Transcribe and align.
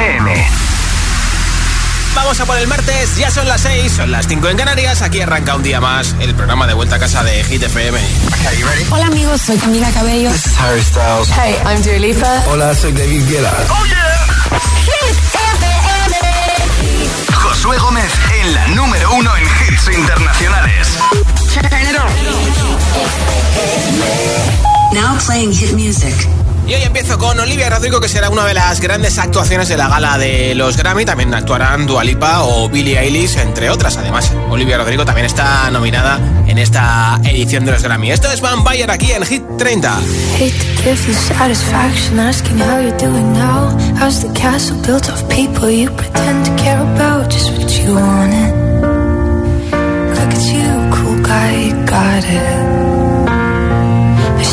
FM. 0.00 0.46
Vamos 2.14 2.40
a 2.40 2.46
por 2.46 2.56
el 2.56 2.66
martes, 2.66 3.18
ya 3.18 3.30
son 3.30 3.46
las 3.46 3.60
6, 3.60 3.92
son 3.92 4.10
las 4.10 4.26
5 4.26 4.48
en 4.48 4.56
Canarias. 4.56 5.02
Aquí 5.02 5.20
arranca 5.20 5.54
un 5.54 5.62
día 5.62 5.78
más 5.78 6.16
el 6.20 6.34
programa 6.34 6.66
de 6.66 6.72
vuelta 6.72 6.96
a 6.96 6.98
casa 6.98 7.22
de 7.22 7.44
Hit 7.44 7.62
FM. 7.62 8.00
Hola 8.90 9.06
amigos, 9.08 9.42
soy 9.42 9.58
Camila 9.58 9.90
Cabello. 9.90 10.30
This 10.30 10.46
is 10.46 10.58
Harry 10.58 10.82
Styles. 10.82 11.28
Hey, 11.28 11.54
I'm 11.66 11.82
Dua 11.82 11.98
Lipa. 11.98 12.42
Hola, 12.48 12.74
soy 12.74 12.92
David 12.92 13.28
Guetta. 13.28 13.52
¡Oh 13.68 13.84
yeah! 13.84 14.26
Hit 14.86 15.16
FM. 15.34 16.14
Josué 17.34 17.76
Gómez 17.76 18.10
en 18.40 18.54
la 18.54 18.68
número 18.68 19.12
uno 19.12 19.36
en 19.36 19.44
hits 19.44 19.86
internacionales. 19.94 20.88
Now 24.94 25.18
playing 25.18 25.52
hit 25.52 25.72
music. 25.74 26.39
Y 26.66 26.74
hoy 26.74 26.82
empiezo 26.82 27.18
con 27.18 27.38
Olivia 27.40 27.68
Rodrigo, 27.68 28.00
que 28.00 28.08
será 28.08 28.30
una 28.30 28.44
de 28.44 28.54
las 28.54 28.80
grandes 28.80 29.18
actuaciones 29.18 29.68
de 29.68 29.76
la 29.76 29.88
gala 29.88 30.18
de 30.18 30.54
los 30.54 30.76
Grammy. 30.76 31.04
También 31.04 31.34
actuarán 31.34 31.86
Dualipa 31.86 32.42
o 32.44 32.68
Billie 32.68 32.98
Eilish, 32.98 33.36
entre 33.38 33.70
otras. 33.70 33.96
Además, 33.96 34.30
Olivia 34.48 34.78
Rodrigo 34.78 35.04
también 35.04 35.26
está 35.26 35.68
nominada 35.70 36.20
en 36.46 36.58
esta 36.58 37.20
edición 37.24 37.64
de 37.64 37.72
los 37.72 37.82
Grammy. 37.82 38.12
Esto 38.12 38.30
es 38.30 38.40
Vampire 38.40 38.90
aquí 38.92 39.10
en 39.12 39.24
Hit 39.24 39.42
30. 39.58 39.98
Hate 40.38 40.52
to 40.52 40.82
give 40.82 41.08
you 41.08 41.14
satisfaction 41.14 42.20
asking 42.20 42.58
how 42.60 42.78
you're 42.80 42.96
doing 42.98 43.32
now. 43.32 43.76
How's 43.98 44.20
the 44.20 44.32
castle 44.38 44.76
built 44.86 45.08
of 45.08 45.22
people 45.28 45.70
you 45.70 45.90
pretend 45.90 46.44
to 46.44 46.62
care 46.62 46.80
about? 46.94 47.30
Just 47.30 47.50
what 47.52 47.68
you 47.68 47.94
wanted. 47.94 48.54
Look 50.14 50.34
at 50.34 50.52
you, 50.52 50.90
cool 50.94 51.20
guy, 51.22 51.68
you 51.68 51.86
got 51.86 52.24
it. 52.24 52.69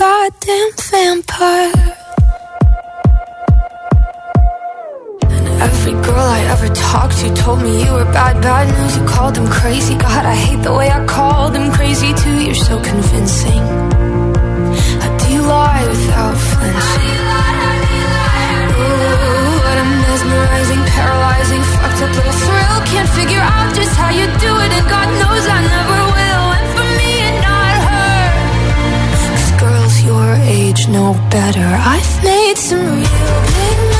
goddamn 0.00 0.70
vampire. 0.88 1.96
And 5.36 5.46
every 5.68 5.92
girl 6.06 6.26
I 6.38 6.40
ever 6.52 6.68
talked 6.74 7.16
to 7.18 7.26
told 7.34 7.60
me 7.60 7.84
you 7.84 7.92
were 7.92 8.08
bad, 8.16 8.40
bad 8.40 8.66
news. 8.72 8.96
You 8.96 9.04
called 9.04 9.34
them 9.34 9.48
crazy. 9.58 9.94
God, 10.06 10.24
I 10.24 10.34
hate 10.34 10.62
the 10.62 10.72
way 10.72 10.88
I 10.88 11.04
called 11.04 11.52
them 11.52 11.70
crazy 11.76 12.14
too. 12.22 12.36
You're 12.46 12.62
so 12.70 12.76
convincing. 12.80 13.62
How 15.02 15.10
do 15.20 15.28
lie 15.52 15.84
without 15.92 16.36
flinching? 16.48 17.20
Ooh, 18.80 19.52
what 19.64 19.76
a 19.84 19.86
mesmerizing, 20.00 20.82
paralyzing, 20.96 21.62
fucked 21.72 22.00
up 22.04 22.12
little 22.16 22.38
thrill. 22.44 22.76
Can't 22.92 23.10
figure 23.20 23.44
out 23.54 23.68
just 23.76 23.94
how 24.00 24.10
you 24.18 24.26
do 24.46 24.52
it, 24.64 24.70
and 24.78 24.86
God 24.94 25.08
knows 25.20 25.44
I 25.56 25.60
never 25.76 25.99
your 30.30 30.38
age 30.46 30.86
know 30.88 31.12
better. 31.30 31.66
I've 31.94 32.22
made 32.22 32.56
some 32.56 32.78
real 32.78 33.38
big 33.58 33.78
mistakes, 33.88 33.99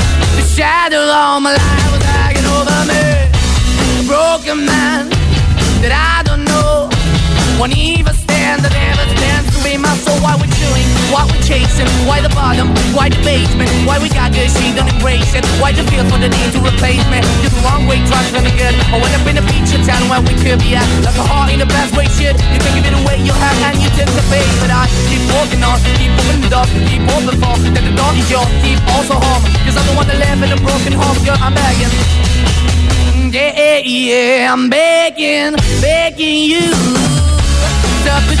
shadow 0.55 0.99
all 0.99 1.39
my 1.39 1.53
life 1.53 1.91
was 1.93 2.03
hanging 2.03 2.47
over 2.57 2.79
me. 2.91 3.03
A 3.99 4.03
broken 4.05 4.65
man 4.65 5.07
that 5.81 5.93
I 5.95 6.23
don't 6.23 6.43
know, 6.43 6.89
won't 7.57 7.77
even 7.77 8.13
stand, 8.51 8.67
that 8.67 8.75
never 8.75 9.05
stands 9.15 9.47
to 9.55 9.59
be 9.63 9.77
my 9.77 9.93
soul. 10.03 10.19
Why 10.19 10.35
we 10.35 10.47
chewing? 10.59 10.87
Why 11.11 11.23
we 11.31 11.37
chasing? 11.39 11.87
Why 12.07 12.19
the 12.19 12.31
bottom? 12.35 12.71
Why 12.91 13.07
the 13.07 13.19
basement? 13.23 13.71
Why 13.87 13.99
we 13.99 14.09
got 14.11 14.35
good, 14.35 14.51
she 14.51 14.75
don't 14.75 14.87
embrace 14.87 15.31
it? 15.35 15.45
Why 15.61 15.71
the 15.71 15.83
feel 15.87 16.03
for 16.11 16.19
the 16.19 16.27
need 16.27 16.51
to 16.55 16.59
replace 16.59 17.03
me? 17.07 17.23
You're 17.39 17.53
the 17.53 17.61
wrong 17.63 17.87
way, 17.87 18.03
trying 18.07 18.27
to 18.35 18.53
good. 18.59 18.75
I 18.91 18.99
went 18.99 19.13
up 19.15 19.25
in 19.27 19.39
a 19.39 19.45
feature 19.47 19.79
town 19.87 20.03
where 20.11 20.21
we 20.23 20.35
could 20.43 20.59
be 20.59 20.75
at. 20.75 20.87
Like 21.05 21.15
a 21.15 21.23
heart 21.23 21.51
in 21.51 21.59
the 21.59 21.69
best 21.69 21.95
way, 21.95 22.07
shit. 22.11 22.35
You 22.51 22.59
can 22.59 22.71
give 22.75 22.87
it 22.91 22.95
away, 22.95 23.23
you 23.23 23.31
have, 23.31 23.57
and 23.71 23.79
you 23.79 23.89
take 23.95 24.11
the 24.11 24.25
bait. 24.27 24.47
But 24.59 24.71
I 24.71 24.87
keep 25.07 25.23
walking 25.31 25.63
on, 25.63 25.79
keep 25.95 26.11
moving 26.11 26.41
the 26.43 26.51
door, 26.51 26.67
keep 26.87 27.03
open 27.15 27.35
for 27.39 27.55
that 27.55 27.83
the 27.83 27.93
door 27.95 28.11
is 28.19 28.27
yours. 28.27 28.51
Keep 28.63 28.79
also 28.91 29.15
home, 29.15 29.43
cause 29.63 29.75
I'm 29.79 29.85
the 29.87 29.95
one 29.95 30.07
that 30.11 30.19
live 30.19 30.43
in 30.43 30.51
a 30.51 30.59
broken 30.59 30.93
home, 30.95 31.17
girl. 31.23 31.39
I'm 31.39 31.55
begging. 31.55 31.91
Yeah, 33.31 33.79
yeah, 33.79 33.79
baby. 33.87 34.11
I'm 34.43 34.69
begging, 34.69 35.55
begging 35.79 36.51
you 36.51 36.67
in 38.01 38.35
the. 38.35 38.40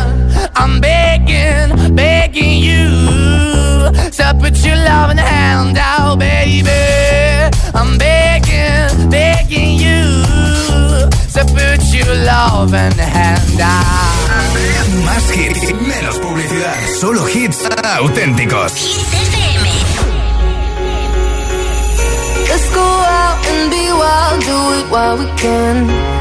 I'm 0.61 0.79
begging, 0.79 1.95
begging 1.95 2.61
you 2.61 2.85
to 4.11 4.37
put 4.39 4.63
your 4.63 4.75
loving 4.75 5.17
hand 5.17 5.75
out, 5.75 6.19
baby. 6.19 6.69
I'm 7.73 7.97
begging, 7.97 9.09
begging 9.09 9.79
you 9.79 10.21
to 11.33 11.41
put 11.57 11.81
your 11.91 12.13
love 12.25 12.75
and 12.75 12.93
hand 12.93 13.59
out. 13.59 14.21
Más 15.03 15.31
hits, 15.31 15.73
menos 15.73 16.19
publicidad. 16.19 16.77
Solo 16.99 17.25
hits 17.25 17.67
auténticos. 17.97 18.73
Let's 22.49 22.69
go 22.69 22.85
out 22.85 23.47
and 23.47 23.71
be 23.71 23.91
wild, 23.91 24.41
do 24.41 24.59
it 24.77 24.91
while 24.91 25.17
we 25.17 25.25
can. 25.41 26.20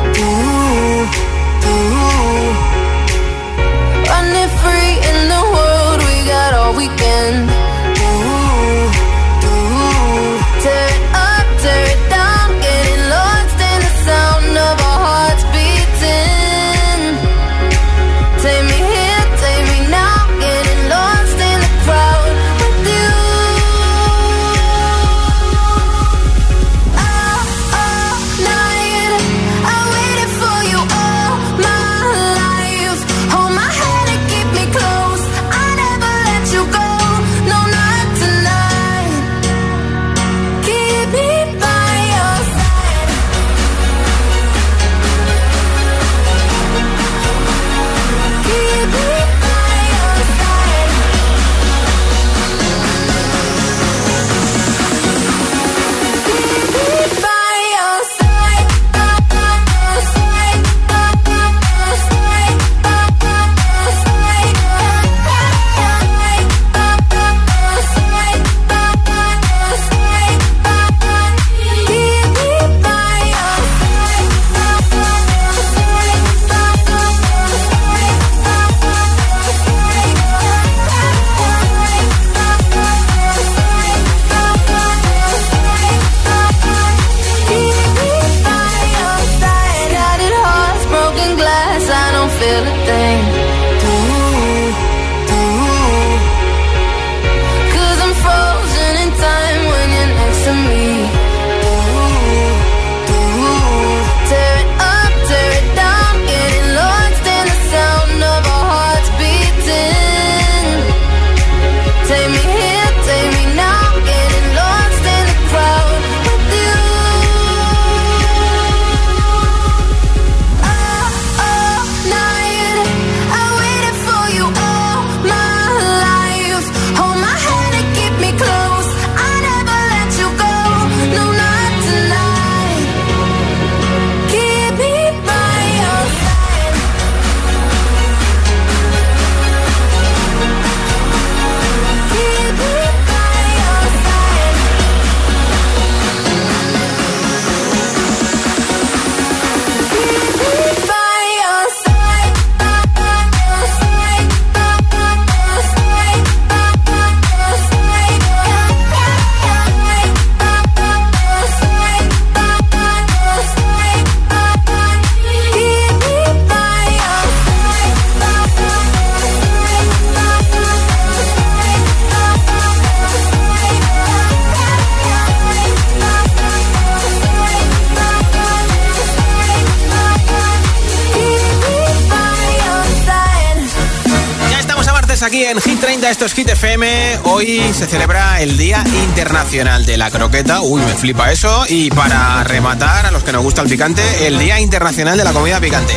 En 186.11 186.17
Hit 186.17 186.23
30, 186.23 186.23
esto 186.23 186.25
es 186.25 186.35
Hit 186.35 186.49
FM. 186.49 187.19
Hoy 187.25 187.73
se 187.73 187.87
celebra 187.87 188.40
el 188.40 188.57
Día 188.57 188.83
Internacional 189.05 189.87
de 189.87 189.97
la 189.97 190.11
Croqueta. 190.11 190.61
Uy, 190.61 190.83
me 190.83 190.95
flipa 190.95 191.31
eso. 191.31 191.64
Y 191.69 191.90
para 191.90 192.43
rematar, 192.45 193.07
a 193.07 193.11
los 193.11 193.23
que 193.23 193.33
nos 193.33 193.43
gusta 193.43 193.62
el 193.62 193.69
picante, 193.69 194.02
el 194.26 194.38
Día 194.38 194.59
Internacional 194.61 195.17
de 195.17 195.25
la 195.25 195.33
Comida 195.33 195.61
Picante. 195.61 195.95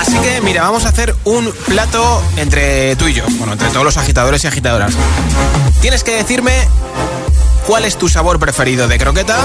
Así 0.00 0.18
que, 0.18 0.40
mira, 0.42 0.62
vamos 0.62 0.84
a 0.84 0.90
hacer 0.90 1.14
un 1.24 1.52
plato 1.66 2.22
entre 2.36 2.96
tú 2.96 3.08
y 3.08 3.14
yo. 3.14 3.24
Bueno, 3.38 3.52
entre 3.52 3.68
todos 3.68 3.84
los 3.84 3.96
agitadores 3.96 4.44
y 4.44 4.48
agitadoras. 4.48 4.92
Tienes 5.80 6.04
que 6.04 6.12
decirme 6.12 6.52
cuál 7.66 7.84
es 7.84 7.96
tu 7.96 8.08
sabor 8.08 8.38
preferido 8.38 8.88
de 8.88 8.98
croqueta 8.98 9.36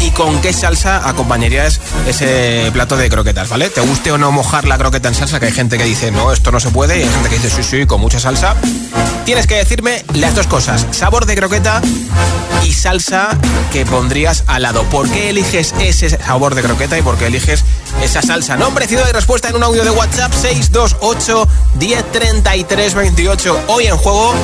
y 0.00 0.10
con 0.10 0.40
qué 0.40 0.52
salsa 0.52 1.08
acompañarías 1.08 1.80
ese 2.06 2.70
plato 2.72 2.96
de 2.96 3.08
croquetas, 3.08 3.48
¿vale? 3.48 3.70
¿Te 3.70 3.80
guste 3.80 4.12
o 4.12 4.18
no 4.18 4.30
mojar 4.32 4.66
la 4.66 4.78
croqueta 4.78 5.08
en 5.08 5.14
salsa? 5.14 5.40
Que 5.40 5.46
hay 5.46 5.52
gente 5.52 5.78
que 5.78 5.84
dice, 5.84 6.10
no, 6.10 6.32
esto 6.32 6.50
no 6.52 6.60
se 6.60 6.70
puede, 6.70 6.98
y 6.98 7.02
hay 7.02 7.08
gente 7.08 7.28
que 7.28 7.36
dice, 7.36 7.50
sí, 7.50 7.62
sí, 7.62 7.86
con 7.86 8.00
mucha 8.00 8.20
salsa. 8.20 8.56
Tienes 9.24 9.46
que 9.46 9.56
decirme 9.56 10.04
las 10.14 10.34
dos 10.34 10.46
cosas, 10.46 10.86
sabor 10.90 11.26
de 11.26 11.36
croqueta 11.36 11.82
y 12.64 12.72
salsa 12.72 13.36
que 13.72 13.84
pondrías 13.84 14.44
al 14.46 14.62
lado. 14.62 14.84
¿Por 14.84 15.08
qué 15.10 15.30
eliges 15.30 15.74
ese 15.80 16.10
sabor 16.10 16.54
de 16.54 16.62
croqueta 16.62 16.98
y 16.98 17.02
por 17.02 17.16
qué 17.16 17.26
eliges 17.26 17.64
esa 18.02 18.22
salsa? 18.22 18.56
Nombre, 18.56 18.86
ciudad 18.86 19.06
y 19.08 19.12
respuesta 19.12 19.48
en 19.48 19.56
un 19.56 19.62
audio 19.62 19.84
de 19.84 19.90
WhatsApp 19.90 20.32
628 20.32 21.48
1033 21.78 22.94
28. 22.94 23.64
Hoy 23.68 23.86
en 23.86 23.96
juego 23.96 24.34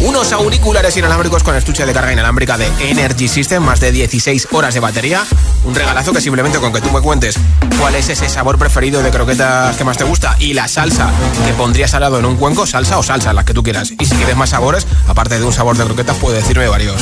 unos 0.00 0.32
auriculares 0.32 0.96
inalámbricos 0.96 1.42
con 1.42 1.56
estuche 1.56 1.84
de 1.84 1.92
carga 1.92 2.12
inalámbrica 2.12 2.56
de 2.56 2.68
Energy 2.80 3.28
System, 3.28 3.62
más 3.62 3.80
de 3.80 3.92
16 3.92 4.47
horas 4.52 4.74
de 4.74 4.80
batería. 4.80 5.24
Un 5.64 5.74
regalazo 5.74 6.12
que 6.12 6.20
simplemente 6.20 6.58
con 6.58 6.72
que 6.72 6.80
tú 6.80 6.90
me 6.90 7.00
cuentes 7.00 7.36
cuál 7.78 7.94
es 7.94 8.08
ese 8.08 8.28
sabor 8.28 8.58
preferido 8.58 9.02
de 9.02 9.10
croquetas 9.10 9.76
que 9.76 9.84
más 9.84 9.98
te 9.98 10.04
gusta 10.04 10.36
y 10.38 10.54
la 10.54 10.68
salsa 10.68 11.10
que 11.46 11.52
pondrías 11.52 11.94
al 11.94 12.00
lado 12.00 12.18
en 12.18 12.24
un 12.24 12.36
cuenco, 12.36 12.66
salsa 12.66 12.98
o 12.98 13.02
salsa, 13.02 13.32
las 13.32 13.44
que 13.44 13.54
tú 13.54 13.62
quieras. 13.62 13.92
Y 13.98 14.06
si 14.06 14.14
quieres 14.16 14.36
más 14.36 14.50
sabores, 14.50 14.86
aparte 15.06 15.38
de 15.38 15.44
un 15.44 15.52
sabor 15.52 15.76
de 15.76 15.84
croquetas, 15.84 16.16
puedes 16.16 16.42
decirme 16.42 16.68
varios. 16.68 17.00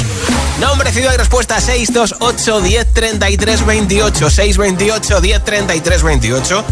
Nombre, 0.61 0.93
ciudad 0.93 1.15
y 1.15 1.17
respuesta 1.17 1.61
628 1.61 2.61
1033 2.61 3.67
28 3.67 4.31
628 4.31 5.21
1033 5.21 6.03
28 6.03 6.65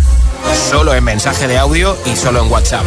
solo 0.70 0.94
en 0.94 1.04
mensaje 1.04 1.48
de 1.48 1.58
audio 1.58 1.96
y 2.06 2.16
solo 2.16 2.42
en 2.42 2.50
WhatsApp. 2.50 2.84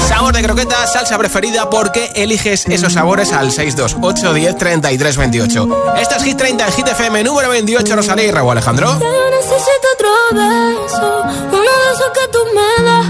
Sabor 0.00 0.34
de 0.34 0.42
croqueta, 0.42 0.86
salsa 0.86 1.18
preferida, 1.18 1.68
¿por 1.68 1.92
qué 1.92 2.10
eliges 2.14 2.66
esos 2.66 2.92
sabores 2.92 3.32
al 3.32 3.50
628 3.50 4.32
10 4.34 4.56
33 4.56 5.16
28? 5.16 5.94
Esto 6.00 6.14
es 6.16 6.22
Hit 6.22 6.36
30 6.36 6.66
en 6.66 6.72
Hit 6.72 6.88
FM 6.88 7.24
número 7.24 7.48
28, 7.50 7.96
Rosalía 7.96 8.26
y 8.26 8.30
Raúl 8.30 8.52
Alejandro. 8.52 8.98
Yo 9.00 9.30
necesito 9.30 9.88
otro 9.94 10.08
beso, 10.32 11.22
uno 11.52 11.60
de 11.60 11.92
esos 11.94 12.10
que 12.14 12.28
tú 12.32 12.38
me 12.54 12.84
das. 12.84 13.06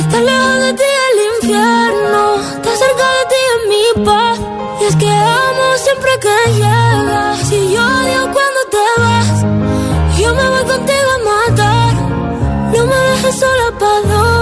Está 0.00 0.20
lejos 0.20 0.60
de 0.60 0.72
ti 0.74 0.82
el 1.08 1.18
infierno, 1.36 2.34
está 2.56 2.70
cerca 2.76 3.06
de 3.16 3.24
ti 3.30 3.40
en 3.52 3.68
mi 3.68 4.04
paz. 4.04 4.38
Y 4.80 4.84
es 4.84 4.96
que 4.96 5.08
amo 5.08 5.76
siempre 5.76 6.10
que 6.20 6.52
llegas, 6.52 7.38
si 7.48 7.72
yo 7.72 7.80
odio 7.80 8.22
cuando 8.32 8.60
te 8.70 8.84
vas, 9.00 10.18
yo 10.18 10.34
me 10.34 10.48
voy 10.48 10.64
contigo 10.64 11.10
a 11.14 11.50
matar. 11.50 11.94
No 12.74 12.86
me 12.86 12.96
dejes 12.96 13.36
sola, 13.38 13.78
¿pa' 13.78 14.41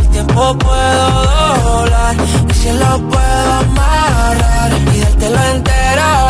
el 0.00 0.08
tiempo 0.10 0.58
puedo 0.58 1.10
doblar, 1.62 2.16
el 2.48 2.54
cielo 2.54 3.00
puedo 3.10 3.52
amarrar 3.52 4.72
y 4.94 5.00
dártelo 5.00 5.42
entero. 5.54 6.29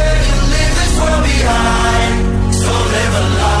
behind. 1.23 2.53
So 2.53 2.71
live 2.71 3.15
a 3.15 3.25
life 3.39 3.60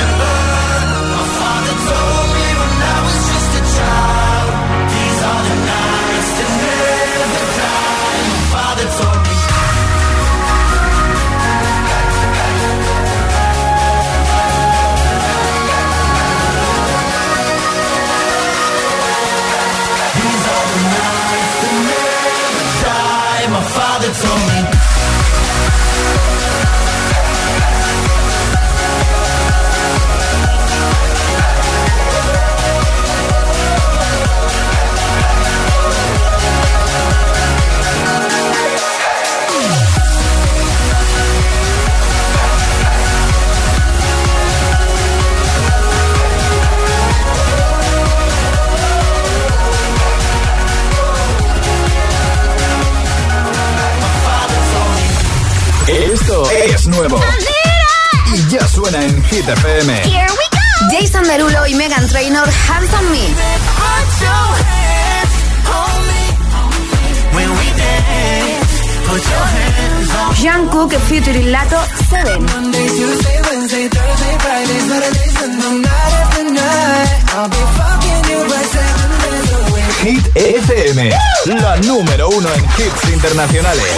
Internacionales. 83.41 83.95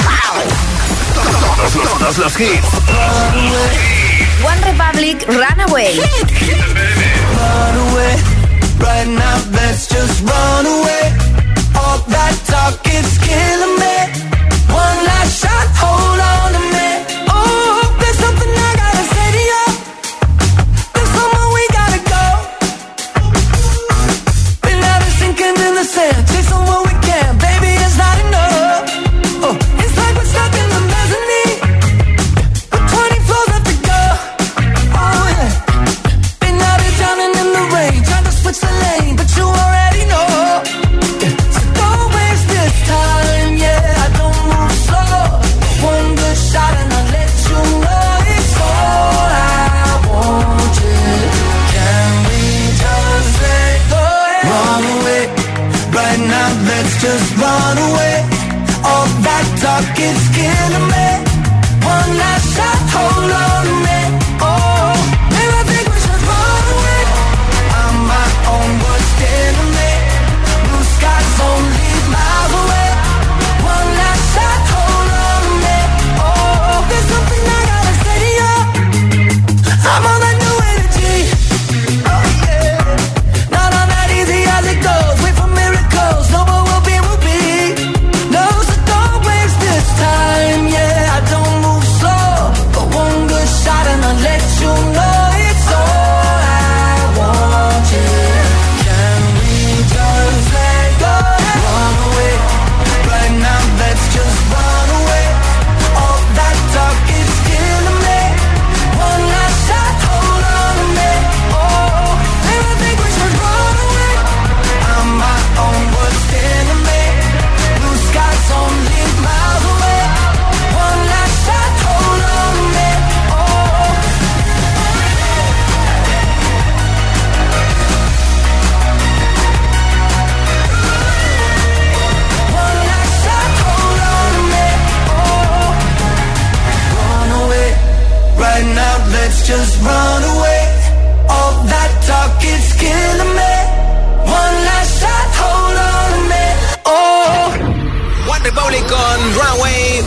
Todos, 1.56 1.76
los- 1.76 1.98
todos 2.00 2.18
los 2.18 2.40
hits. 2.40 2.68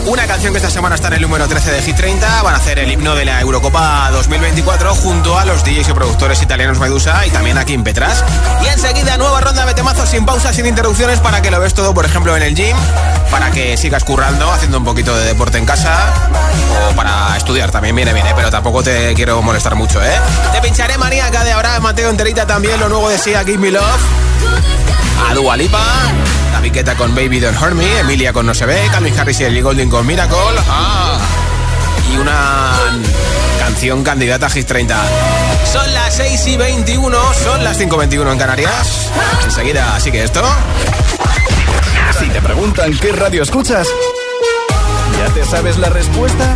Una 0.07 0.25
canción 0.25 0.53
que 0.53 0.57
esta 0.57 0.69
semana 0.69 0.95
está 0.95 1.07
en 1.09 1.15
el 1.15 1.21
número 1.21 1.47
13 1.47 1.71
de 1.71 1.81
Hit 1.81 1.95
30. 1.95 2.41
Van 2.41 2.53
a 2.53 2.57
hacer 2.57 2.79
el 2.79 2.91
himno 2.91 3.13
de 3.13 3.25
la 3.25 3.41
Eurocopa 3.41 4.09
2024 4.11 4.95
junto 4.95 5.37
a 5.37 5.45
los 5.45 5.63
DJs 5.63 5.89
y 5.89 5.93
productores 5.93 6.41
italianos 6.41 6.79
Medusa 6.79 7.25
y 7.25 7.29
también 7.29 7.57
a 7.57 7.65
Kim 7.65 7.83
Petras. 7.83 8.23
Y 8.63 8.67
enseguida, 8.67 9.17
nueva 9.17 9.41
ronda 9.41 9.65
de 9.65 9.73
temazos 9.73 10.09
sin 10.09 10.25
pausas, 10.25 10.55
sin 10.55 10.65
interrupciones 10.65 11.19
para 11.19 11.41
que 11.41 11.51
lo 11.51 11.59
ves 11.59 11.73
todo, 11.73 11.93
por 11.93 12.05
ejemplo, 12.05 12.35
en 12.37 12.43
el 12.43 12.55
gym, 12.55 12.75
para 13.29 13.51
que 13.51 13.75
sigas 13.75 14.03
currando, 14.03 14.49
haciendo 14.51 14.77
un 14.77 14.85
poquito 14.85 15.15
de 15.15 15.25
deporte 15.25 15.57
en 15.57 15.65
casa 15.65 16.13
o 16.89 16.95
para 16.95 17.35
estudiar 17.35 17.71
también 17.71 17.95
viene 17.95 18.13
bien, 18.13 18.25
¿eh? 18.27 18.33
pero 18.35 18.49
tampoco 18.49 18.83
te 18.83 19.13
quiero 19.13 19.41
molestar 19.41 19.75
mucho, 19.75 20.01
¿eh? 20.01 20.15
Te 20.53 20.61
pincharé 20.61 20.97
maníaca 20.97 21.43
de 21.43 21.51
ahora, 21.51 21.79
Mateo 21.81 22.09
Enterita 22.09 22.47
también, 22.47 22.79
lo 22.79 22.87
nuevo 22.87 23.09
de 23.09 23.17
Sia, 23.17 23.43
Give 23.43 23.57
Me 23.57 23.71
Love. 23.71 25.06
A 25.25 25.33
Dua 25.33 25.57
Lipa, 25.57 25.83
David 26.51 26.73
Guetta 26.73 26.95
con 26.95 27.13
Baby 27.15 27.39
Don't 27.39 27.61
Hurt 27.61 27.73
Me, 27.73 27.99
Emilia 27.99 28.31
con 28.33 28.45
No 28.45 28.53
Se 28.53 28.65
Ve, 28.65 28.87
Calvin 28.91 29.17
Harris 29.19 29.39
y 29.39 29.45
Ellie 29.45 29.61
Goulding 29.61 29.89
con 29.89 30.05
Miracle. 30.05 30.37
Ah. 30.69 31.19
y 32.11 32.17
una 32.17 32.71
canción 33.59 34.03
candidata 34.03 34.45
a 34.45 34.49
Hit 34.49 34.67
30. 34.67 34.95
Son 35.71 35.93
las 35.93 36.15
6 36.15 36.47
y 36.47 36.57
21, 36.57 37.17
son 37.33 37.63
las 37.63 37.77
5 37.77 37.95
y 37.95 37.99
21 37.99 38.31
en 38.31 38.37
Canarias. 38.37 39.09
Enseguida, 39.43 39.95
así 39.95 40.11
que 40.11 40.23
esto. 40.23 40.41
Si 42.19 42.29
te 42.29 42.41
preguntan 42.41 42.97
qué 42.97 43.11
radio 43.11 43.43
escuchas, 43.43 43.87
¿ya 45.17 45.33
te 45.33 45.45
sabes 45.45 45.77
la 45.77 45.89
respuesta? 45.89 46.55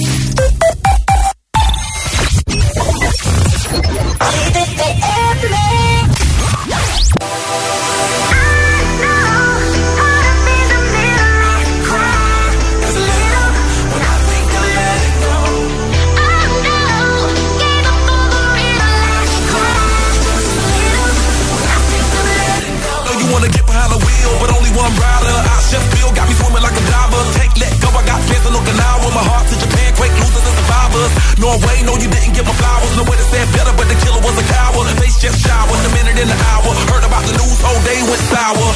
umbrella. 24.91 25.33
I 25.47 25.57
just 25.71 25.87
feel 25.95 26.11
got 26.11 26.27
me 26.27 26.35
swimming 26.35 26.63
like 26.63 26.75
a 26.75 26.83
diver. 26.83 27.21
Take 27.39 27.55
let 27.55 27.73
go, 27.79 27.89
I 27.95 28.03
got 28.03 28.19
fans 28.27 28.45
in 28.47 28.53
Okinawa. 28.53 29.07
My 29.15 29.23
heart 29.23 29.45
to 29.47 29.55
Japan, 29.55 29.89
quake 29.95 30.15
losers 30.19 30.43
and 30.43 30.55
survivors. 30.59 31.11
Norway, 31.39 31.77
no, 31.87 31.93
you 31.95 32.09
didn't 32.11 32.33
get 32.35 32.45
my 32.45 32.55
flowers. 32.55 32.91
No 32.99 33.03
way 33.07 33.15
to 33.15 33.27
say 33.31 33.41
better, 33.55 33.73
but 33.79 33.87
the 33.87 33.97
killer 34.03 34.21
was 34.21 34.35
a 34.35 34.45
coward. 34.51 34.87
Face 34.99 35.17
just 35.17 35.39
showered 35.39 35.81
a 35.87 35.91
minute 35.95 36.17
in 36.19 36.27
an 36.27 36.41
hour. 36.51 36.69
Heard 36.91 37.05
about 37.07 37.23
the 37.23 37.33
news, 37.39 37.59
whole 37.63 37.81
day 37.87 37.99
went 38.03 38.23
sour. 38.27 38.67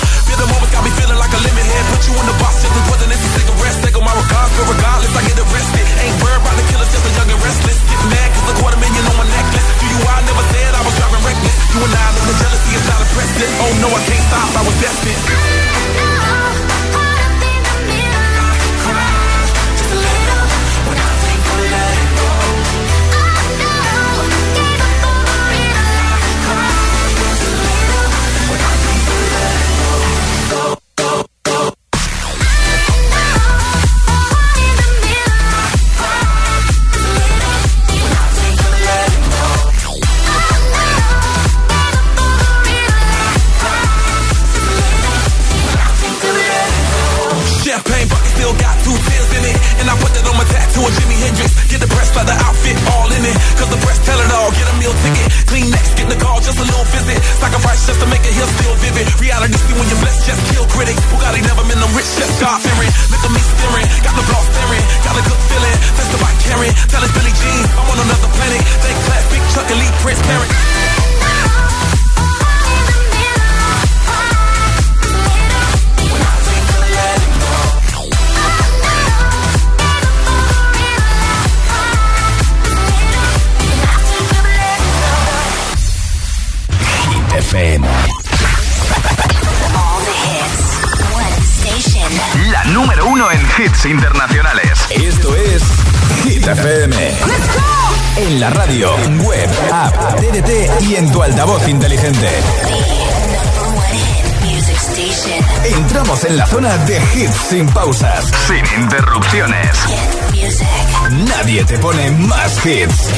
Más 112.12 112.66
hits. 112.66 113.10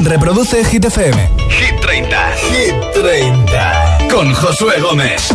Reproduce 0.00 0.64
Hit 0.64 0.84
FM. 0.84 1.28
Hit 1.48 1.80
30. 1.80 2.32
Hit 2.36 2.74
30. 2.94 3.98
Con 4.10 4.32
Josué 4.34 4.80
Gómez. 4.80 5.34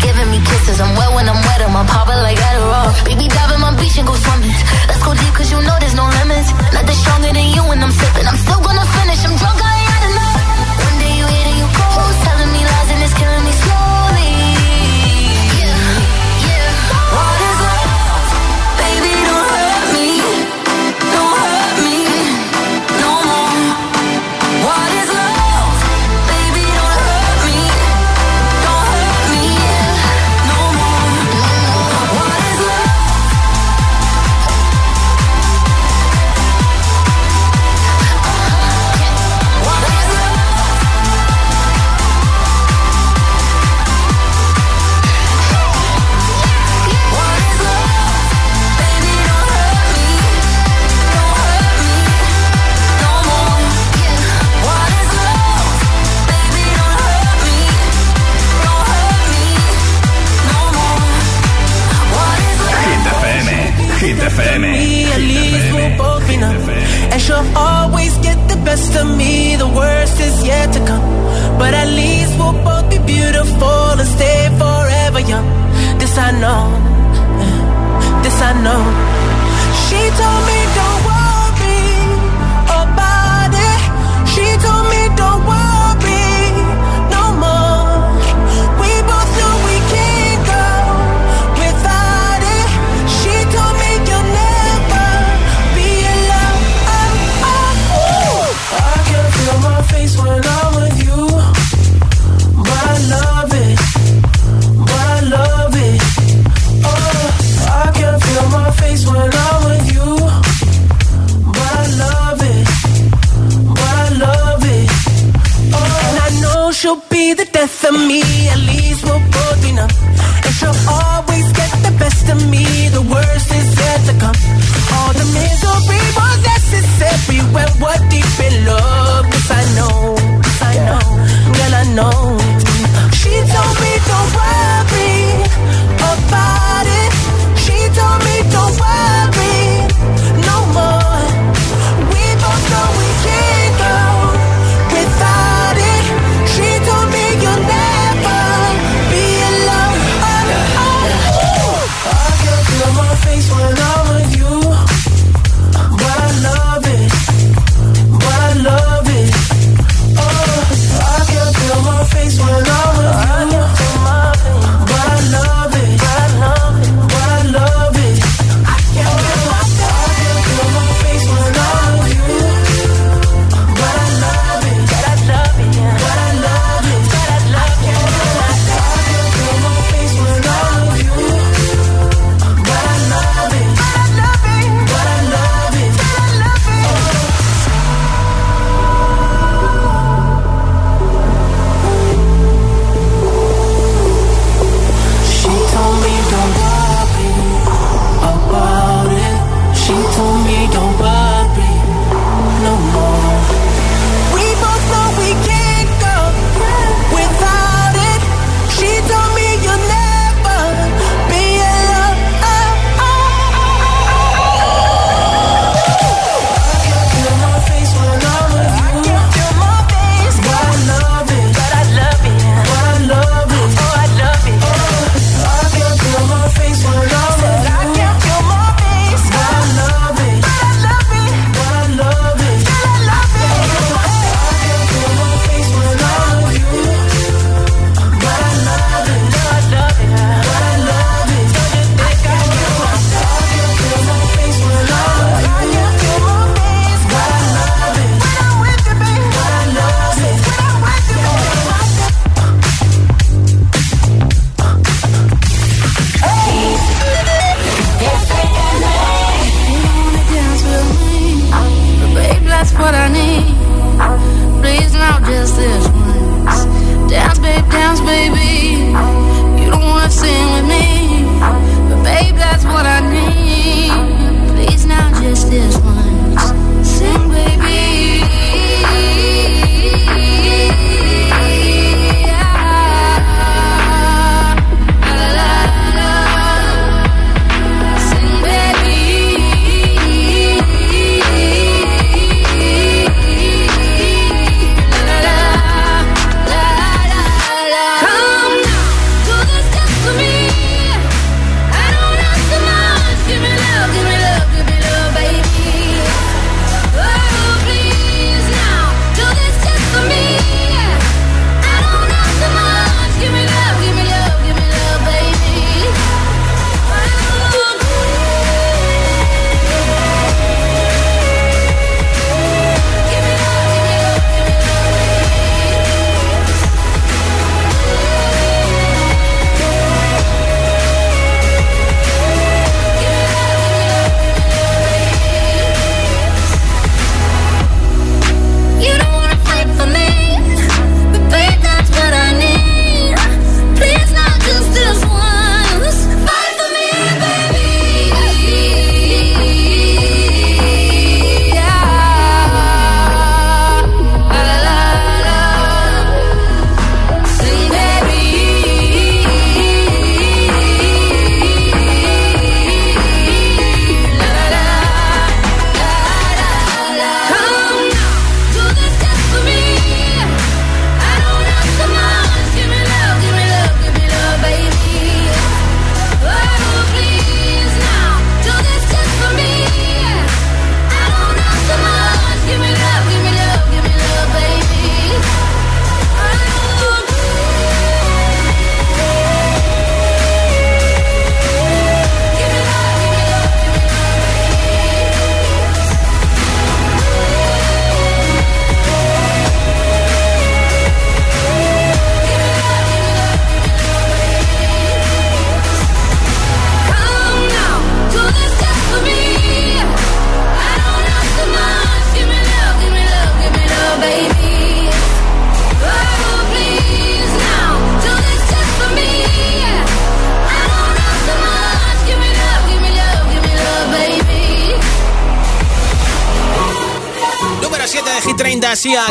giving 0.00 0.28
me 0.30 0.38
kisses. 0.40 0.80
I'm 0.80 0.92
wet 0.96 1.10
when 1.14 1.26
I'm 1.28 1.40
wet, 1.46 1.60
I'm 1.62 1.86
popping 1.86 2.20
like 2.26 2.38
Adderall. 2.38 2.88
Baby, 3.04 3.26
dive 3.28 3.52
in 3.54 3.60
my 3.60 3.72
beach 3.76 3.96
and 3.98 4.06
go 4.06 4.14
swimming. 4.14 4.56
Let's 4.88 5.02
go 5.04 5.12
deep, 5.14 5.34
cause 5.36 5.50
you 5.52 5.60
know 5.62 5.76
there's 5.80 5.94
no 5.94 6.06
limits. 6.18 6.48
Nothing 6.74 6.98
stronger 7.02 7.32
than 7.32 7.48
you 7.54 7.62
when 7.68 7.78
I'm 7.84 7.92
sipping. 7.92 8.26
I'm 8.26 8.38
still 8.44 8.60
gonna 8.60 8.86
finish, 8.98 9.20
I'm 9.24 9.36
drunk. 9.36 9.60
I 9.62 9.69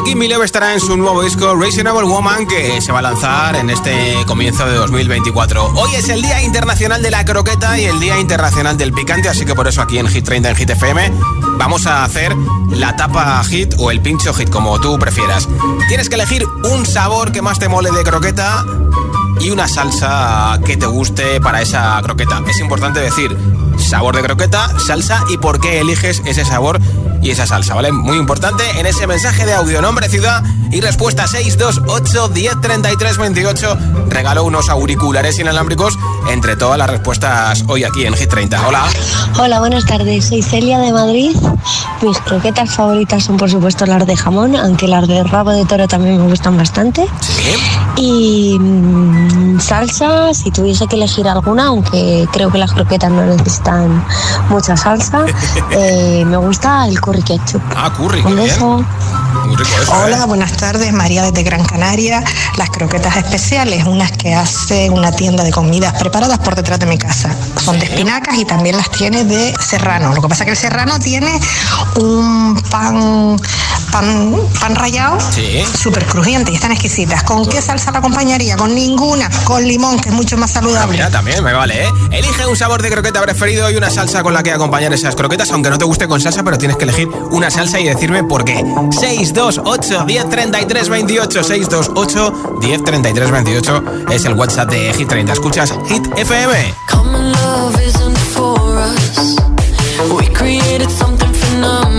30, 0.09 0.15
Sia 0.15 0.15
Gimme 0.15 0.27
Love 0.27 0.45
estará 0.45 0.73
en 0.73 0.79
su 0.79 0.97
nuevo 0.97 1.21
disco 1.21 1.55
Reasonable 1.55 2.07
Woman 2.07 2.47
que 2.47 2.81
se 2.81 2.91
va 2.91 2.99
a 2.99 3.01
lanzar 3.01 3.55
en 3.55 3.69
este 3.69 4.15
comienzo 4.25 4.65
de 4.65 4.75
2024. 4.75 5.73
Hoy 5.75 5.95
es 5.95 6.09
el 6.09 6.21
Día 6.21 6.41
Internacional 6.41 7.01
de 7.01 7.11
la 7.11 7.25
Croqueta 7.25 7.77
y 7.77 7.85
el 7.85 7.99
Día 7.99 8.19
Internacional 8.19 8.77
del 8.77 8.91
Picante, 8.91 9.29
así 9.29 9.45
que 9.45 9.53
por 9.53 9.67
eso 9.67 9.81
aquí 9.81 9.97
en 9.99 10.07
Hit 10.07 10.25
30 10.25 10.49
en 10.49 10.55
Hit 10.55 10.69
FM 10.71 11.11
vamos 11.57 11.85
a 11.85 12.03
hacer 12.03 12.35
la 12.71 12.95
tapa 12.95 13.43
hit 13.43 13.75
o 13.77 13.91
el 13.91 14.01
pincho 14.01 14.33
hit, 14.33 14.49
como 14.49 14.79
tú 14.79 14.97
prefieras. 14.97 15.47
Tienes 15.87 16.09
que 16.09 16.15
elegir 16.15 16.45
un 16.63 16.85
sabor 16.85 17.31
que 17.31 17.41
más 17.41 17.59
te 17.59 17.69
mole 17.69 17.91
de 17.91 18.03
croqueta 18.03 18.65
y 19.41 19.51
una 19.51 19.67
salsa 19.67 20.59
que 20.65 20.77
te 20.77 20.85
guste 20.85 21.39
para 21.39 21.61
esa 21.61 21.99
croqueta. 22.01 22.41
Es 22.47 22.59
importante 22.59 22.99
decir 22.99 23.35
sabor 23.77 24.15
de 24.15 24.21
croqueta, 24.21 24.69
salsa 24.79 25.23
y 25.29 25.37
por 25.37 25.59
qué 25.59 25.79
eliges 25.79 26.21
ese 26.25 26.45
sabor 26.45 26.79
y 27.21 27.31
esa 27.31 27.45
salsa, 27.45 27.75
¿vale? 27.75 27.91
Muy 27.91 28.17
importante 28.17 28.63
en 28.79 28.85
ese 28.85 29.07
mensaje 29.07 29.45
de 29.45 29.53
audio, 29.53 29.81
nombre, 29.81 30.09
ciudad 30.09 30.43
y 30.71 30.81
respuesta 30.81 31.27
628 31.27 32.29
1033 32.29 33.17
28. 33.17 33.77
Regalo 34.07 34.43
unos 34.43 34.69
auriculares 34.69 35.39
inalámbricos 35.39 35.97
entre 36.31 36.55
todas 36.55 36.77
las 36.77 36.89
respuestas 36.89 37.63
hoy 37.67 37.83
aquí 37.83 38.05
en 38.05 38.13
Hit 38.13 38.29
30. 38.29 38.67
Hola. 38.67 38.85
Hola, 39.39 39.59
buenas 39.59 39.85
tardes. 39.85 40.25
Soy 40.27 40.41
Celia 40.41 40.79
de 40.79 40.91
Madrid. 40.91 41.35
Mis 42.01 42.17
croquetas 42.19 42.75
favoritas 42.75 43.23
son 43.23 43.37
por 43.37 43.49
supuesto 43.49 43.85
las 43.85 44.05
de 44.05 44.15
jamón, 44.15 44.55
aunque 44.55 44.87
las 44.87 45.07
de 45.07 45.23
rabo 45.23 45.51
de 45.51 45.65
toro 45.65 45.87
también 45.87 46.17
me 46.17 46.29
gustan 46.29 46.57
bastante. 46.57 47.05
Sí. 47.21 47.51
Y 47.97 48.57
mm, 48.59 49.59
salsa, 49.59 50.33
si 50.33 50.51
tuviese 50.51 50.87
que 50.87 50.95
elegir 50.95 51.27
alguna, 51.27 51.67
aunque 51.67 52.27
creo 52.31 52.51
que 52.51 52.57
las 52.57 52.73
croquetas 52.73 53.11
no 53.11 53.25
necesitan 53.25 54.03
mucha 54.49 54.77
salsa, 54.77 55.25
eh, 55.71 56.23
me 56.25 56.37
gusta 56.37 56.87
el 56.87 56.99
curry 57.01 57.23
ketchup. 57.23 57.61
Ah, 57.75 57.91
curry. 57.95 58.21
Un 58.21 58.35
qué 58.35 58.43
bien. 58.43 58.85
Beso. 59.33 59.45
Muy 59.45 59.55
rico 59.55 59.69
eso, 59.81 59.93
Hola, 60.03 60.17
¿eh? 60.17 60.25
buenas 60.27 60.51
tardes, 60.53 60.91
María 60.93 61.23
desde 61.23 61.43
Gran 61.43 61.63
Canaria. 61.63 62.23
Las 62.57 62.69
croquetas 62.69 63.15
especiales, 63.17 63.85
unas 63.85 64.11
que 64.11 64.33
hace 64.33 64.89
una 64.89 65.11
tienda 65.11 65.43
de 65.43 65.51
comidas 65.51 65.93
preparadas 65.99 66.39
por 66.39 66.55
detrás 66.55 66.79
de 66.79 66.85
mi 66.85 66.97
casa. 66.97 67.29
Son 67.63 67.79
de 67.79 67.85
espinacas 67.85 68.37
y 68.37 68.45
también 68.45 68.77
las 68.77 68.89
tiene 68.91 69.23
de 69.23 69.53
serrano. 69.59 70.13
Lo 70.13 70.21
que 70.21 70.27
pasa 70.27 70.43
es 70.43 70.45
que 70.45 70.51
el 70.51 70.57
serrano 70.57 70.99
tiene 70.99 71.39
un 71.95 72.61
pan 72.69 73.37
pan, 73.91 74.35
pan 74.59 74.75
rallado 74.75 75.17
Sí. 75.31 75.63
súper 75.81 76.05
crujiente 76.05 76.51
y 76.51 76.55
están 76.55 76.71
exquisitas. 76.71 77.23
¿Con 77.23 77.45
qué 77.47 77.59
salsa 77.61 77.91
la 77.91 77.99
acompañaría? 77.99 78.55
Con 78.55 78.75
ninguna, 78.75 79.29
con 79.45 79.63
limón, 79.67 79.99
que 79.99 80.09
es 80.09 80.15
mucho 80.15 80.37
más 80.37 80.51
saludable. 80.51 80.91
Mira, 80.93 81.09
también 81.09 81.43
me 81.43 81.53
vale, 81.53 81.85
¿eh? 81.85 81.89
Elige 82.11 82.45
un 82.45 82.55
sabor 82.55 82.81
de 82.83 82.89
croqueta 82.91 83.21
preferido 83.21 83.69
y 83.71 83.75
una 83.75 83.89
salsa 83.89 84.21
con 84.21 84.33
la 84.33 84.43
que 84.43 84.51
acompañar 84.51 84.93
esas 84.93 85.15
croquetas, 85.15 85.49
aunque 85.51 85.69
no 85.71 85.77
te 85.77 85.85
guste 85.85 86.07
con 86.07 86.21
salsa, 86.21 86.43
pero 86.43 86.57
tienes 86.57 86.77
que 86.77 86.83
elegir 86.83 87.07
una 87.31 87.49
salsa 87.49 87.79
y 87.79 87.85
decirme 87.85 88.23
por 88.23 88.45
qué. 88.45 88.63
628 89.25 90.05
1033 90.05 90.89
28 90.89 91.43
628 91.43 92.33
1033 92.61 93.31
28 93.31 93.83
es 94.11 94.25
el 94.25 94.33
WhatsApp 94.33 94.69
de 94.69 94.93
Hit 94.93 95.07
30. 95.07 95.33
Escuchas 95.33 95.73
Hit 95.87 96.07
FM. 96.17 96.73
Love 96.93 97.81
isn't 97.85 98.17
for 98.33 98.59
us. 98.77 99.35
We 100.17 100.27
created 100.33 100.89
something 100.89 101.33
phenomenal. 101.33 101.98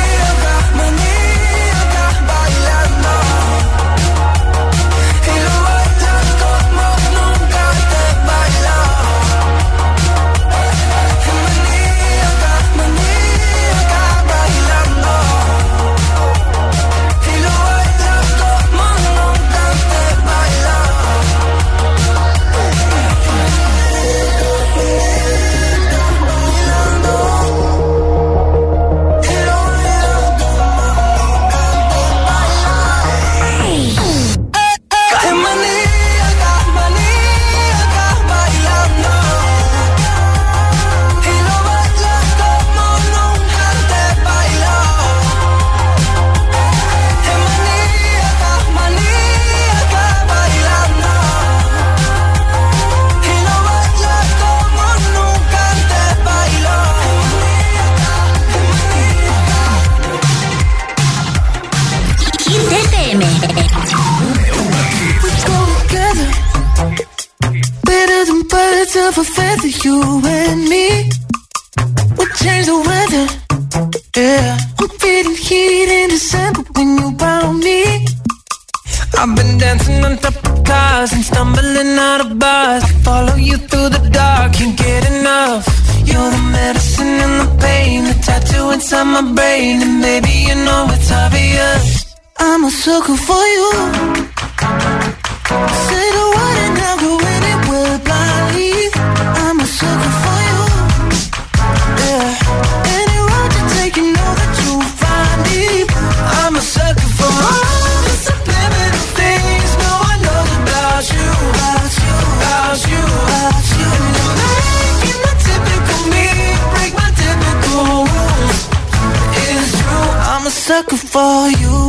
sucker 120.81 120.97
for 120.97 121.49
you. 121.59 121.80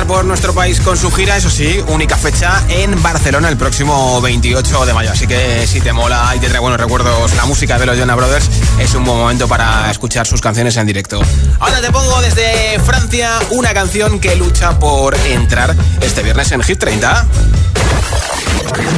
Pasar 0.00 0.06
por 0.06 0.24
nuestro 0.24 0.54
país 0.54 0.80
con 0.80 0.96
su 0.96 1.10
gira, 1.10 1.36
eso 1.36 1.50
sí, 1.50 1.82
única 1.88 2.16
fecha 2.16 2.62
en 2.68 3.02
Barcelona 3.02 3.48
el 3.48 3.56
próximo 3.56 4.20
28 4.20 4.86
de 4.86 4.94
mayo. 4.94 5.10
Así 5.10 5.26
que 5.26 5.66
si 5.66 5.80
te 5.80 5.92
mola 5.92 6.32
y 6.36 6.38
te 6.38 6.48
trae 6.48 6.60
buenos 6.60 6.80
recuerdos 6.80 7.34
la 7.34 7.44
música 7.44 7.78
de 7.78 7.86
los 7.86 7.98
Jonas 7.98 8.16
Brothers, 8.16 8.50
es 8.78 8.94
un 8.94 9.04
buen 9.04 9.18
momento 9.18 9.48
para 9.48 9.90
escuchar 9.90 10.26
sus 10.26 10.40
canciones 10.40 10.76
en 10.76 10.86
directo. 10.86 11.20
Ahora 11.58 11.80
te 11.80 11.90
pongo 11.90 12.20
desde 12.20 12.78
Francia 12.80 13.38
una 13.50 13.74
canción 13.74 14.20
que 14.20 14.36
lucha 14.36 14.78
por 14.78 15.14
entrar 15.26 15.74
este 16.00 16.22
viernes 16.22 16.50
en 16.52 16.62
Hit 16.62 16.78
30. 16.78 17.26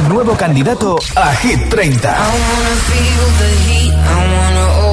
Nuevo 0.09 0.37
candidato 0.37 0.99
a 1.15 1.33
Hit 1.35 1.69
30. 1.69 2.09
I 2.09 2.13
wanna 2.13 2.75
feel 2.87 3.25
the 3.39 3.49
heat, 3.67 3.93
I 3.93 4.35
wanna 4.35 4.92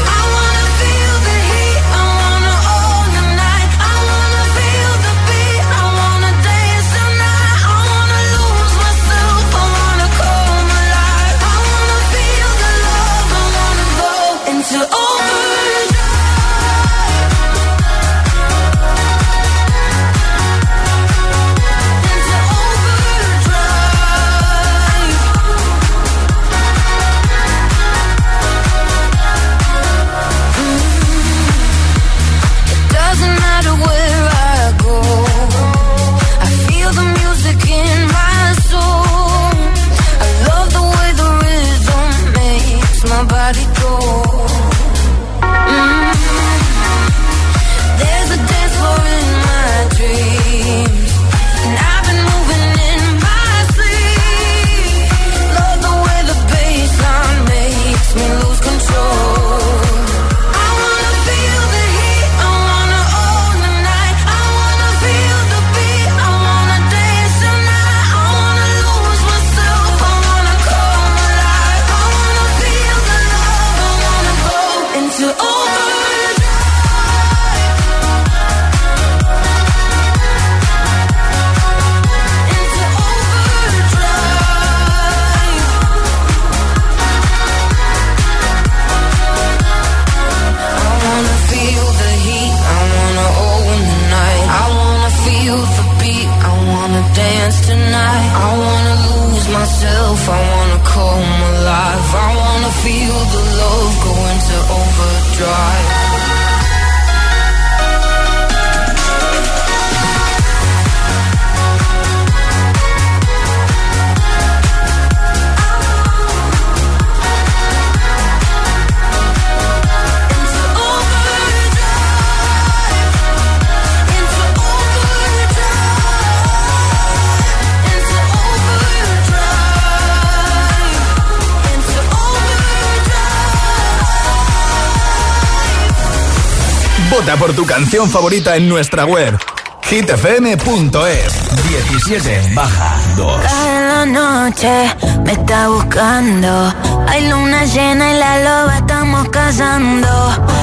Por 137.51 137.55
tu 137.55 137.65
canción 137.65 138.09
favorita 138.09 138.55
en 138.55 138.69
nuestra 138.69 139.03
web 139.05 139.37
hitfm.es 139.81 141.33
17 141.67 142.53
baja 142.53 142.95
2 143.17 143.41
Cae 143.41 143.81
la 143.87 144.05
noche, 144.05 144.95
me 145.25 145.33
está 145.33 145.67
buscando. 145.67 146.73
Hay 147.09 147.27
luna 147.29 147.65
llena 147.65 148.11
y 148.11 148.19
la 148.19 148.37
loba 148.37 148.77
estamos 148.77 149.27
cazando. 149.29 150.07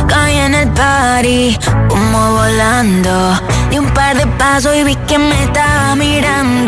Caí 0.08 0.38
en 0.38 0.54
el 0.54 0.68
party, 0.70 1.58
como 1.88 2.32
volando. 2.32 3.38
Di 3.70 3.78
un 3.78 3.90
par 3.92 4.16
de 4.16 4.26
pasos 4.38 4.74
y 4.74 4.84
vi 4.84 4.96
que 5.06 5.18
me 5.18 5.44
estaba 5.44 5.94
mirando. 5.94 6.67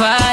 vai. 0.00 0.29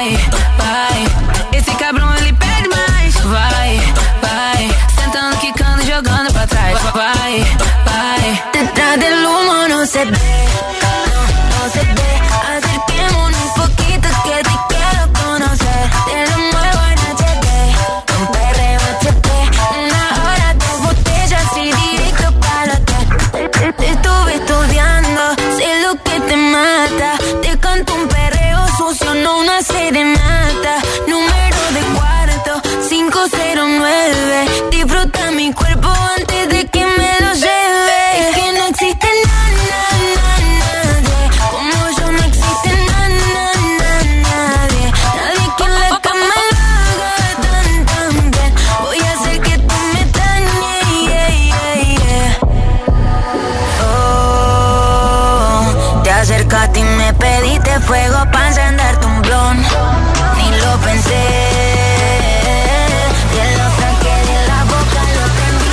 A 56.60 56.66
ti 56.72 56.82
me 56.82 57.12
pediste 57.14 57.70
fuego 57.80 58.18
para 58.32 58.48
encender 58.48 58.96
tu 58.98 59.08
blon. 59.22 59.56
Ni 60.36 60.48
lo 60.62 60.72
pensé. 60.86 61.24
Te 63.34 63.44
lo 63.58 63.66
saqué 63.80 64.16
de 64.30 64.38
la 64.50 64.60
boca, 64.72 65.00
lo 65.16 65.24
prendí, 65.36 65.72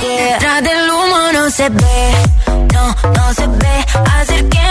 que. 0.00 0.14
Detrás 0.32 0.62
del 0.62 0.90
humo 0.90 1.20
no 1.32 1.50
se 1.50 1.68
ve, 1.70 2.12
no, 2.74 2.84
no 3.16 3.34
se 3.34 3.46
ve. 3.46 3.76
Acerqué 4.20 4.63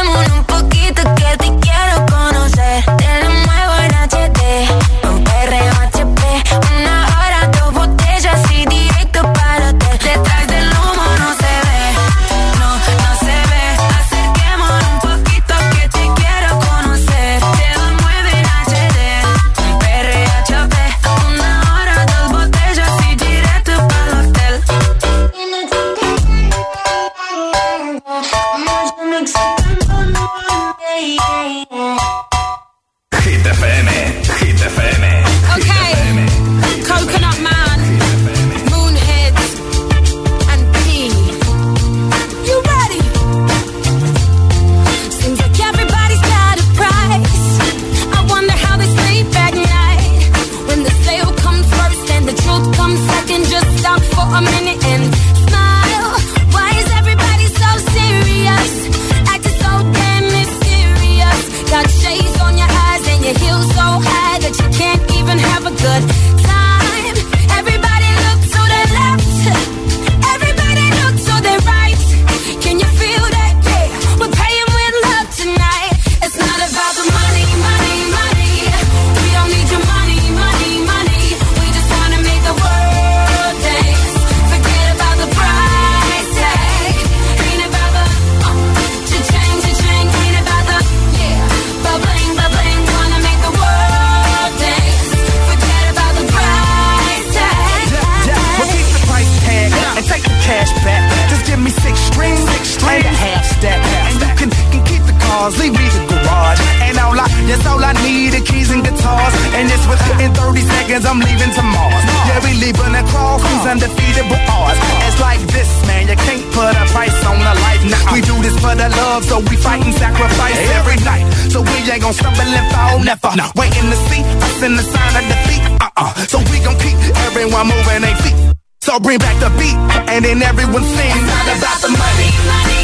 never. 123.03 123.31
No. 123.35 123.51
Waiting 123.55 123.87
to 123.91 123.97
see 124.09 124.23
us 124.23 124.63
in 124.63 124.75
the 124.75 124.83
sign 124.83 125.13
of 125.19 125.25
defeat. 125.27 125.63
Uh-uh. 125.81 126.13
So 126.31 126.39
we 126.51 126.57
gon' 126.63 126.77
keep 126.79 126.97
everyone 127.27 127.67
moving 127.67 128.01
their 128.01 128.15
feet. 128.23 128.37
So 128.81 128.99
bring 128.99 129.19
back 129.19 129.39
the 129.39 129.49
beat, 129.59 129.77
and 130.11 130.25
then 130.25 130.41
everyone 130.41 130.83
sings. 130.83 131.15
It's 131.15 131.27
not 131.27 131.57
about 131.57 131.79
the 131.81 131.89
money. 131.89 132.29
money. 132.47 132.82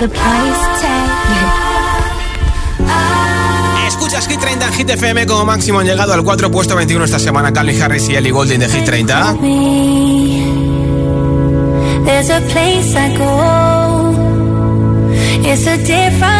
another 0.00 0.08
place 0.08 0.80
tag. 0.80 1.08
Escuchas 3.86 4.26
Hit 4.28 4.40
30 4.40 4.66
en 4.66 4.72
Hit 4.72 4.90
FM 4.90 5.26
como 5.26 5.44
máximo 5.44 5.80
han 5.80 5.86
llegado 5.86 6.14
al 6.14 6.22
4 6.24 6.50
puesto 6.50 6.74
21 6.76 7.04
esta 7.04 7.18
semana 7.18 7.52
Calvin 7.52 7.82
Harris 7.82 8.08
y 8.08 8.16
Ellie 8.16 8.30
Golding 8.30 8.60
de 8.60 8.68
Hit 8.68 8.84
30. 8.84 9.36
There's 12.04 12.30
a 12.30 12.40
place 12.40 12.96
I 12.96 13.16
go. 13.16 14.14
It's 15.42 15.66
a 15.66 15.76
different 15.76 16.39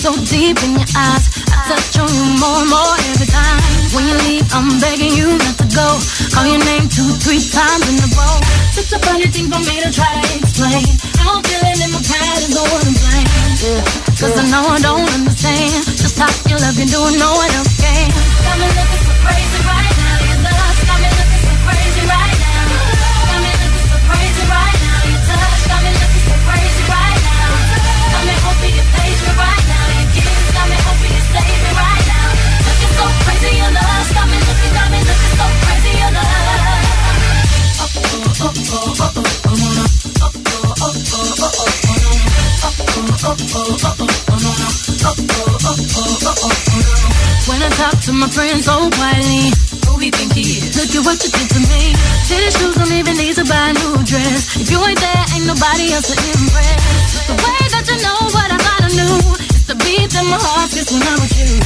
so 0.00 0.16
deep 0.32 0.56
in 0.64 0.80
your 0.80 0.88
eyes. 0.96 1.28
I 1.52 1.60
touch 1.68 2.00
on 2.00 2.08
you 2.08 2.24
more 2.40 2.64
and 2.64 2.70
more 2.72 2.96
every 3.12 3.28
time. 3.28 3.60
When 3.92 4.08
you 4.08 4.16
leave, 4.24 4.48
I'm 4.56 4.80
begging 4.80 5.12
you 5.12 5.36
not 5.36 5.60
to 5.60 5.66
go. 5.76 5.88
Call 6.32 6.48
your 6.48 6.62
name 6.64 6.88
two, 6.88 7.04
three 7.20 7.44
times 7.44 7.84
in 7.84 8.00
a 8.00 8.08
row. 8.16 8.40
Such 8.72 8.96
a 8.96 8.98
funny 9.04 9.28
thing 9.28 9.52
for 9.52 9.60
me 9.60 9.76
to 9.84 9.92
try 9.92 10.08
to 10.08 10.28
explain. 10.40 10.88
I'm 11.20 11.44
feeling 11.44 11.78
in 11.84 11.90
my 11.92 12.00
pride 12.00 12.40
is 12.40 12.48
the 12.56 12.64
one 12.64 12.80
to 12.80 12.92
blame. 12.96 13.28
Yeah, 13.60 13.84
Cause. 14.16 14.40
I 14.40 14.44
know 14.48 14.64
I 14.72 14.80
don't 14.80 15.04
understand. 15.20 15.84
Just 16.00 16.16
how 16.16 16.32
you 16.48 16.56
love 16.56 16.80
you 16.80 16.88
do, 16.88 17.00
no 17.20 17.36
one 17.36 17.52
else 17.60 17.76
can. 17.76 18.08
Got 18.40 18.56
me 18.56 18.68
looking 18.72 19.09
nobody 55.60 55.92
else 55.92 56.08
to 56.08 56.16
impress. 56.16 57.28
The 57.28 57.36
way 57.36 57.60
that 57.68 57.84
you 57.84 57.98
know 58.00 58.16
what 58.32 58.48
I 58.48 58.56
thought 58.56 58.84
I 58.84 58.90
knew 58.96 59.16
is 59.44 59.66
the 59.68 59.76
beat 59.84 60.08
that 60.16 60.24
my 60.24 60.40
heart 60.40 60.72
gets 60.72 60.90
when 60.90 61.02
I'm 61.04 61.20
with 61.20 61.36
you. 61.36 61.60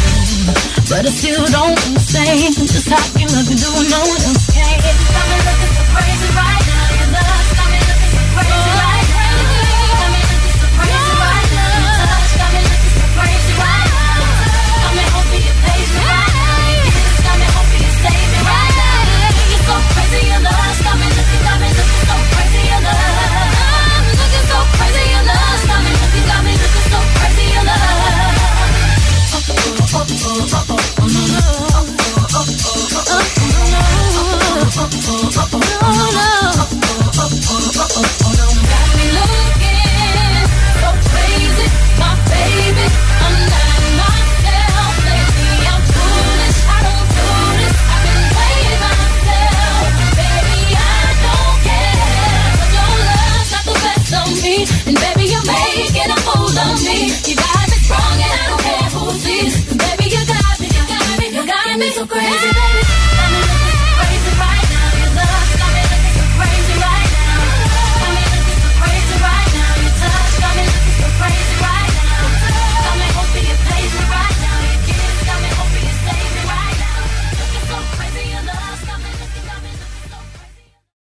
But 0.90 1.06
I 1.06 1.10
still 1.14 1.46
don't 1.46 1.78
understand 1.86 2.54
just 2.58 2.90
how 2.90 2.98
you 3.18 3.26
love 3.30 3.46
me, 3.46 3.54
do 3.54 3.70
no 3.90 4.00
one 4.02 4.22
else 4.26 4.50
can. 4.50 5.63